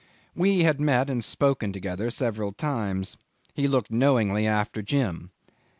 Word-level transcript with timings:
We 0.33 0.63
had 0.63 0.81
met 0.81 1.11
and 1.11 1.23
spoken 1.23 1.71
together 1.71 2.09
several 2.09 2.53
times. 2.53 3.17
He 3.53 3.67
looked 3.67 3.91
knowingly 3.91 4.47
after 4.47 4.81
Jim. 4.81 5.29